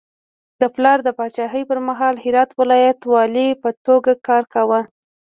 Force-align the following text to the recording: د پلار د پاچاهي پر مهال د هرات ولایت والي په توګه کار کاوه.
د 0.61 0.63
پلار 0.75 0.97
د 1.03 1.09
پاچاهي 1.17 1.63
پر 1.69 1.79
مهال 1.87 2.13
د 2.17 2.21
هرات 2.25 2.49
ولایت 2.61 2.99
والي 3.11 3.47
په 3.61 3.69
توګه 3.87 4.11
کار 4.27 4.43
کاوه. 4.53 4.81